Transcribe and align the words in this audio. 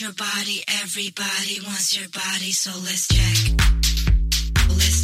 Your 0.00 0.12
body, 0.12 0.64
everybody 0.82 1.60
wants 1.64 1.96
your 1.96 2.08
body, 2.08 2.50
so 2.50 2.70
let's 2.80 3.06
check. 3.06 3.54
Let's 4.68 5.03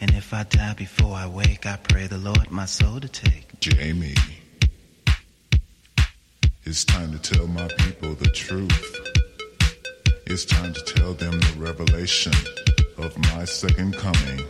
And 0.00 0.10
if 0.14 0.32
I 0.32 0.44
die 0.44 0.74
before 0.74 1.14
I 1.14 1.26
wake, 1.26 1.66
I 1.66 1.76
pray 1.76 2.06
the 2.06 2.18
Lord 2.18 2.50
my 2.50 2.66
soul 2.66 3.00
to 3.00 3.08
take. 3.08 3.60
Jamie, 3.60 4.14
it's 6.64 6.84
time 6.84 7.12
to 7.12 7.18
tell 7.18 7.46
my 7.46 7.68
people 7.78 8.14
the 8.14 8.30
truth. 8.30 8.96
It's 10.26 10.44
time 10.44 10.72
to 10.72 10.80
tell 10.82 11.12
them 11.14 11.32
the 11.32 11.54
revelation 11.58 12.32
of 12.96 13.16
my 13.34 13.44
second 13.44 13.94
coming. 13.96 14.40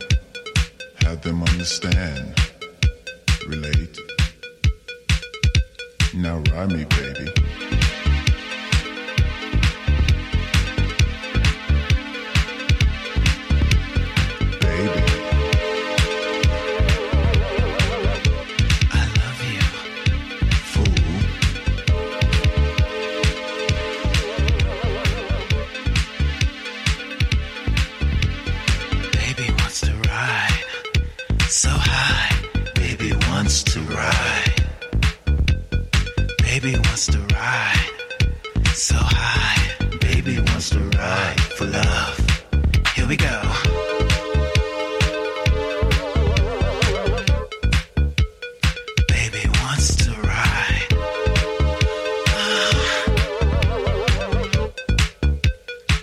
Have 1.01 1.21
them 1.21 1.41
understand, 1.43 2.35
relate. 3.47 3.97
Now 6.13 6.43
ride 6.53 6.71
me, 6.71 6.85
baby. 6.85 7.25
Baby, 7.25 7.80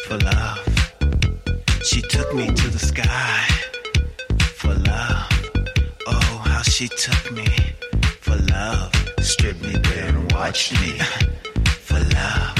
For 0.09 0.16
love. 0.16 0.59
She 1.85 2.01
took 2.01 2.35
me 2.35 2.47
to 2.47 2.68
the 2.71 2.79
sky 2.79 3.44
for 4.55 4.73
love. 4.73 5.29
Oh, 6.07 6.42
how 6.47 6.62
she 6.62 6.88
took 6.88 7.31
me 7.31 7.44
for 8.23 8.37
love. 8.51 8.90
Stripped 9.21 9.61
me 9.61 9.75
bare 9.79 10.09
and 10.09 10.33
watched 10.33 10.73
me 10.81 10.99
for 11.88 12.01
love. 12.14 12.57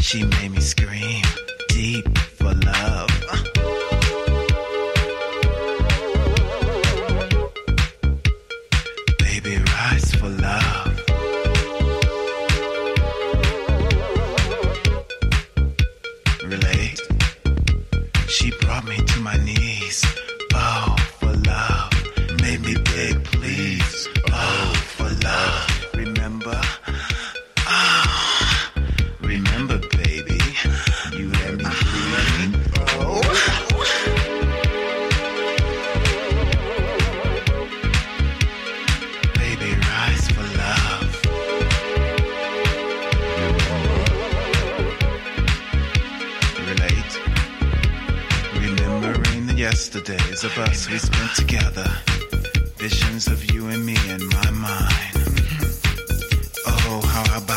She 0.00 0.24
made 0.24 0.50
me 0.50 0.60
scream 0.60 1.24
deep 1.70 2.06
for 2.18 2.52
love. 2.52 2.91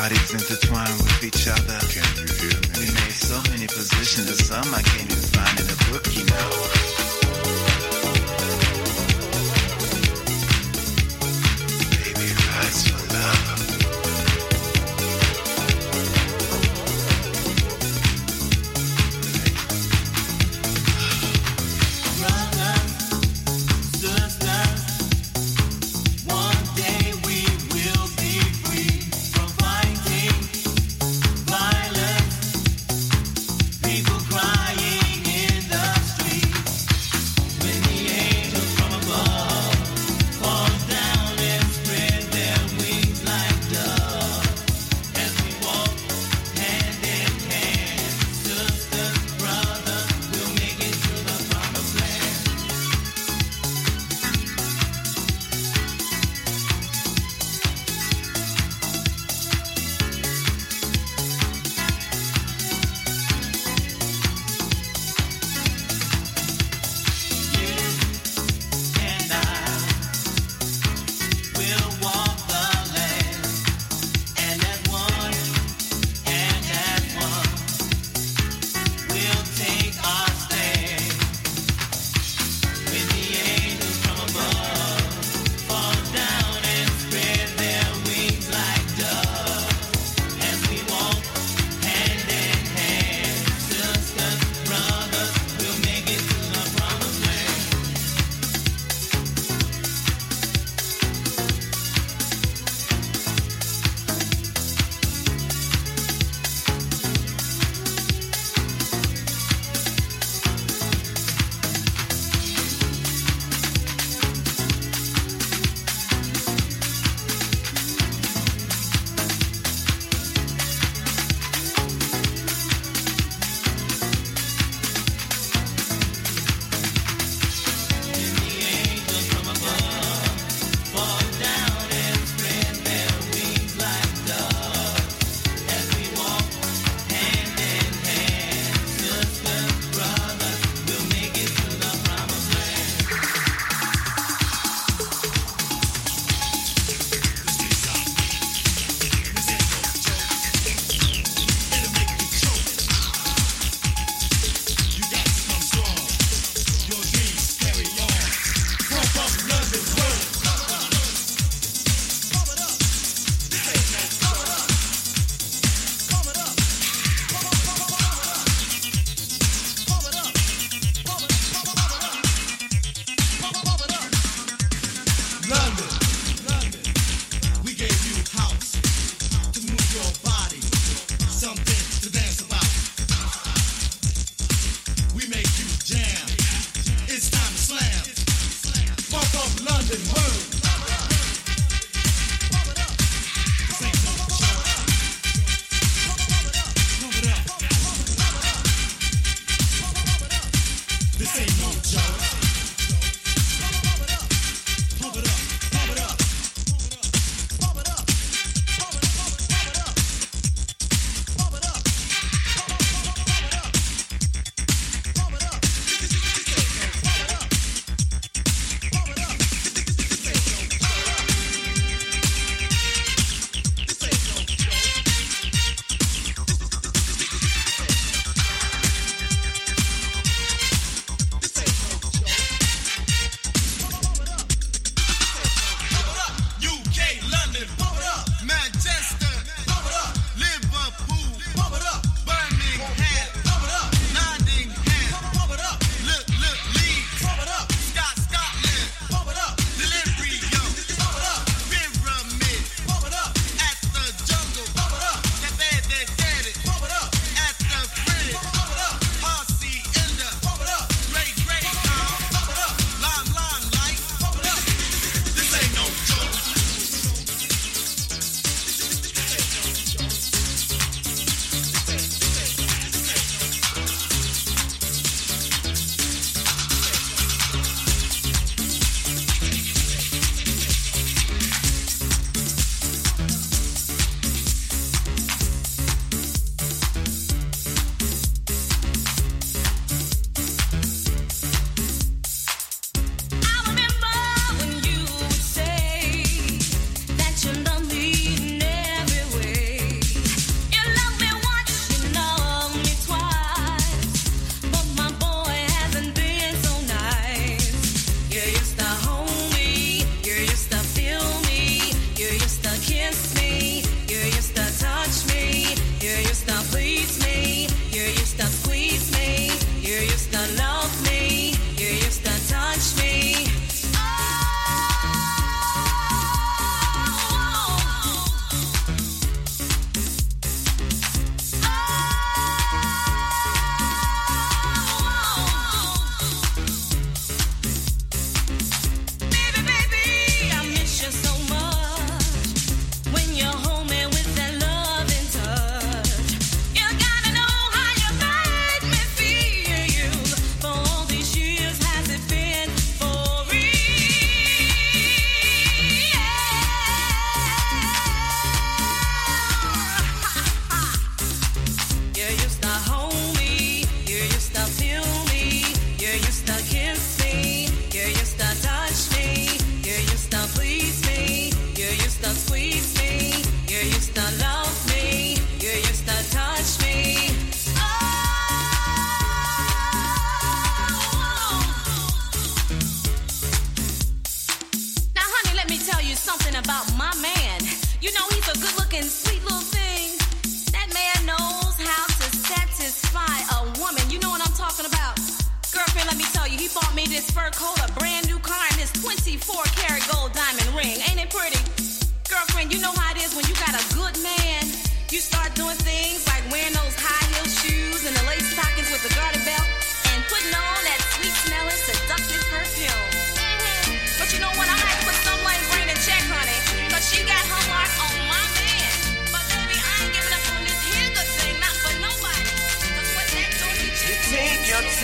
Bodies 0.09 0.33
intertwine 0.33 0.97
with 0.97 1.23
each 1.23 1.47
other. 1.47 1.79
Can 1.89 2.05
you 2.21 2.29
hear 2.37 2.59
me? 2.61 2.69
We 2.77 2.85
made 2.93 3.15
so 3.17 3.41
many 3.49 3.65
positions 3.65 4.29
some 4.37 4.73
I 4.73 4.81
can't 4.83 5.04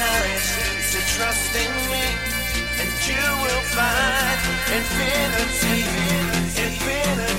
courage 0.01 0.49
to 0.93 0.99
trust 1.15 1.53
in 1.63 1.73
me, 1.93 2.05
and 2.81 2.91
you 3.07 3.23
will 3.43 3.63
find 3.77 4.39
infinity, 4.77 5.79
infinity. 6.65 7.30